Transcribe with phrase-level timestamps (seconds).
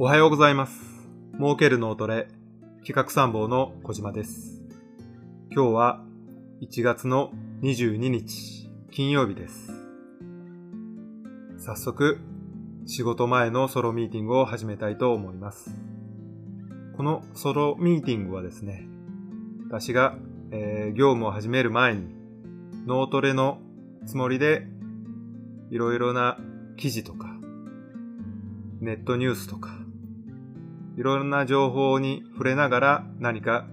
[0.00, 1.08] おはようございます。
[1.40, 2.28] 儲ける脳トレ
[2.86, 4.62] 企画参謀の小島です。
[5.50, 6.04] 今日は
[6.60, 7.32] 1月の
[7.62, 9.72] 22日金曜日です。
[11.58, 12.20] 早速
[12.86, 15.76] 仕事前のソロミーティングを始めたいと思います。
[16.96, 18.86] このソロミーティングはですね、
[19.66, 20.14] 私が、
[20.52, 22.14] えー業務を始める前に
[22.86, 23.58] 脳トレの
[24.06, 24.64] つもりで
[25.72, 26.38] いろいろな
[26.76, 27.26] 記事とか
[28.80, 29.87] ネットニュースとか
[30.98, 33.68] いろんな情報に触れながら何か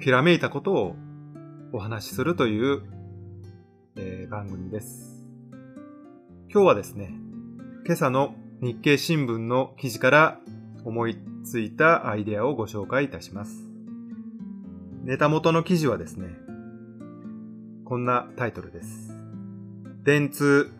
[0.00, 0.96] ひらめいたことを
[1.74, 2.82] お話しするという、
[3.96, 5.22] えー番組です。
[6.50, 7.12] 今日はですね、
[7.84, 10.40] 今朝の日経新聞の記事から
[10.86, 13.68] 思いついたアイデアをご紹介いたします。
[15.04, 16.28] ネタ元の記事はですね、
[17.84, 19.14] こんなタイトルです。
[20.04, 20.72] 電通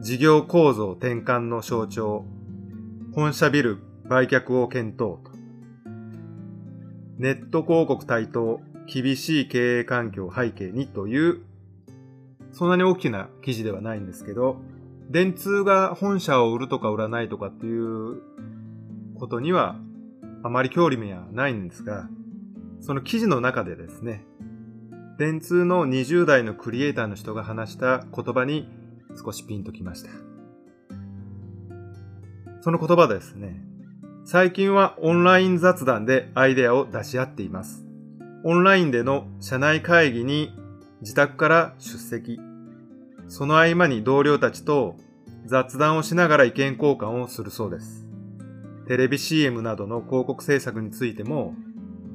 [0.00, 2.24] 事業構造転換の象徴、
[3.12, 5.30] 本社ビル売却を検討と。
[7.18, 11.40] ネット広告台頭、厳しい経営環境背景にという、
[12.52, 14.60] そんなに大きな記事ではないんですけど、
[15.10, 18.22] 電通が本社を売るとか売らないとかっていう
[19.18, 19.76] ことには
[20.42, 22.08] あまり興味はないんですが、
[22.80, 24.24] その記事の中でですね、
[25.18, 28.68] 電通の20代のクリエイターの人が話した言葉に
[29.16, 30.10] 少しピンときました。
[32.60, 33.62] その言葉ですね、
[34.28, 37.86] 最近はオンライン雑談でアイデアを出し合っています。
[38.42, 40.52] オンラインでの社内会議に
[41.00, 42.40] 自宅から出席。
[43.28, 44.96] その合間に同僚たちと
[45.44, 48.04] 雑談をしながら意見交換をするそうです。
[48.88, 51.54] テレビ CM などの広告制作についても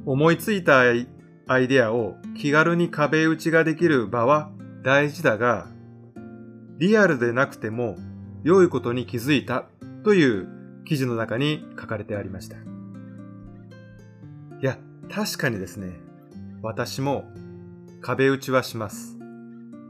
[0.05, 0.81] 思いついた
[1.47, 4.51] アイデアを気軽に壁打ちができる場は
[4.83, 5.69] 大事だが、
[6.77, 7.95] リアルでなくても
[8.43, 9.63] 良いことに気づいた
[10.03, 12.57] という記事の中に書かれてありました。
[12.57, 12.59] い
[14.61, 14.77] や、
[15.09, 15.99] 確かにですね、
[16.61, 17.25] 私も
[18.01, 19.17] 壁打ちはします。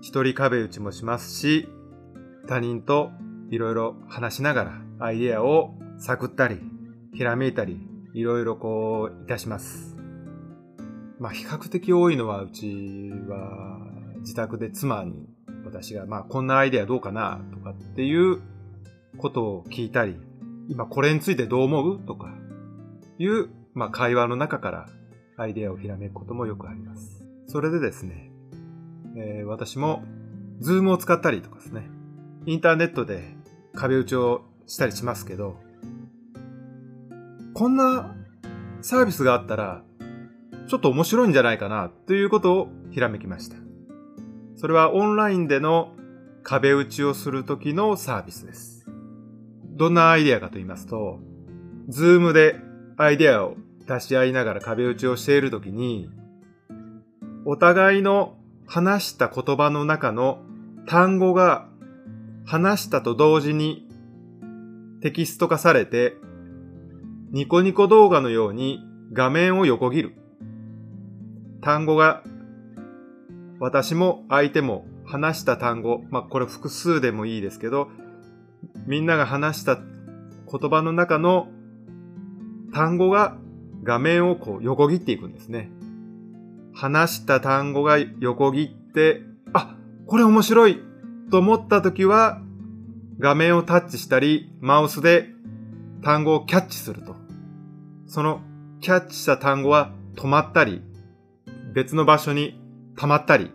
[0.01, 1.67] 一人壁打ちもしますし、
[2.47, 3.11] 他人と
[3.49, 6.59] いろいろ話しながらアイデアを探ったり、
[7.13, 9.95] ひらめいたり、いろいろこういたします。
[11.19, 13.79] まあ比較的多いのはうちは
[14.21, 15.29] 自宅で妻に
[15.65, 18.41] 私がまあこんなアイデアどうかなとかっていう
[19.17, 20.17] ことを聞いたり、
[20.71, 21.99] 今これについてどう思う？
[21.99, 22.33] とか
[23.19, 24.89] いうまあ会話の中から
[25.37, 27.25] アイデアをひらめくこともよくあります。
[27.47, 28.31] それでですね、
[29.17, 30.01] えー私も
[30.61, 31.89] Zoom を使ったりとかですね、
[32.45, 33.35] インターネットで
[33.73, 35.59] 壁打ちをしたりしますけど、
[37.53, 38.15] こんな
[38.81, 39.83] サービスがあったら
[40.67, 43.57] ちょっと面白いんじゃないかなということをひらめきました。
[44.55, 45.93] それはオンラインでの
[46.43, 48.80] 壁打ちをするときのサービスです。
[49.81, 51.17] どんなアイデアかと言いますと、
[51.89, 52.55] Zoom で
[52.97, 53.55] アイデアを
[53.87, 56.07] 出し合いながら壁打ちをしているときに、
[57.45, 58.37] お互いの
[58.67, 60.43] 話した言葉の中の
[60.85, 61.67] 単語が
[62.45, 63.87] 話したと同時に
[65.01, 66.15] テキスト化されて、
[67.31, 70.13] ニコニコ動画のように画面を横切る。
[71.61, 72.21] 単語が
[73.59, 77.89] 私も相手も話した単語、まあこれ複数でもいいですけど、
[78.85, 81.47] みんなが話した言葉の中の
[82.73, 83.37] 単語が
[83.83, 85.71] 画面をこう横切っていくんですね。
[86.73, 89.21] 話した単語が横切って、
[89.53, 89.75] あ、
[90.07, 90.79] これ面白い
[91.29, 92.41] と思った時は
[93.19, 95.29] 画面をタッチしたり、マウスで
[96.03, 97.15] 単語をキャッチすると。
[98.07, 98.41] その
[98.81, 100.81] キャッチした単語は止まったり、
[101.73, 102.59] 別の場所に
[102.97, 103.51] 溜まったり、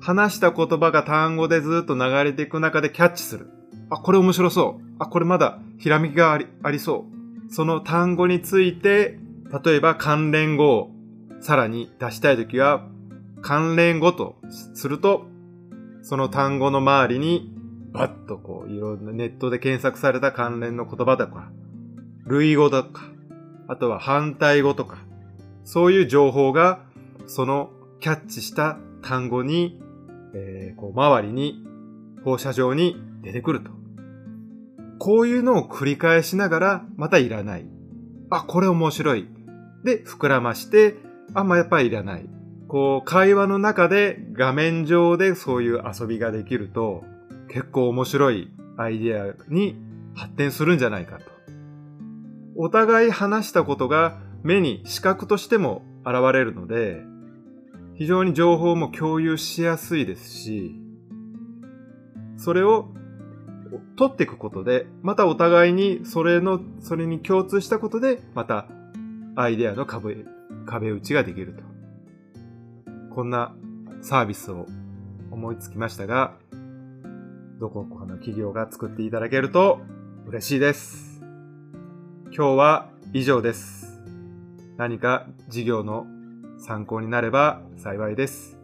[0.00, 3.50] 話した言葉が単語でずっと流れていく中でキャッチする。
[3.90, 4.84] あ、これ面白そう。
[4.98, 7.06] あ、これまだひらめきがありありそ
[7.48, 7.52] う。
[7.52, 9.18] その単語について、
[9.64, 10.90] 例えば関連語を
[11.40, 12.88] さらに出したいときは、
[13.42, 14.36] 関連語と
[14.74, 15.26] すると、
[16.02, 17.52] その単語の周りに、
[17.92, 21.50] バッとこう、いろんなネットで検索された関連の言葉とか、
[22.26, 23.02] 類語とか、
[23.68, 24.98] あとは反対語とか、
[25.64, 26.80] そういう情報が、
[27.26, 27.70] その
[28.00, 29.80] キャッチした単語に、
[30.34, 31.64] えーこう周りに、
[32.24, 32.96] 放射状に
[33.26, 33.72] 出てくると。
[34.98, 37.66] こういうのを繰り返しながら、またいらない。
[38.30, 39.28] あ、これ面白い。
[39.84, 40.94] で、膨らまして、
[41.34, 42.28] あ、まあ、やっぱりいらない。
[42.68, 47.04] こう、会話の中で画面上でそういう遊びができると、
[47.48, 49.76] 結構面白いアイデアに
[50.14, 51.24] 発展するんじゃないかと。
[52.56, 57.02] お互い話したことが目に視覚としても現れるので、
[57.96, 60.80] 非常に情報も共有しやすいですし、
[62.36, 62.92] それを
[63.96, 68.66] 取っていくことで、またお互いにそれの、それに共通したことで、また
[69.34, 70.24] アイデアの壁、
[70.66, 71.62] 壁打ちができると。
[73.14, 73.54] こんな
[74.02, 74.66] サービスを
[75.30, 76.34] 思いつきましたが、
[77.58, 79.80] どこかの企業が作っていただけると
[80.26, 81.22] 嬉しいです。
[82.26, 84.02] 今日は以上です。
[84.76, 86.06] 何か事業の
[86.58, 88.58] 参考になれば幸いです。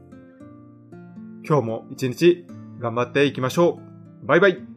[1.46, 2.46] 今日も一日
[2.78, 3.80] 頑張っていきましょ
[4.22, 4.26] う。
[4.26, 4.71] バイバイ